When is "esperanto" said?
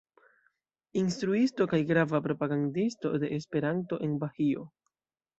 3.39-3.99